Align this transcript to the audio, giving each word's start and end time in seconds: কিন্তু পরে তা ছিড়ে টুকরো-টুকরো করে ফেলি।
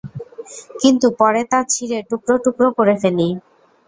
কিন্তু 0.81 1.07
পরে 1.19 1.41
তা 1.51 1.59
ছিড়ে 1.73 1.97
টুকরো-টুকরো 2.09 2.67
করে 2.77 2.95
ফেলি। 3.01 3.27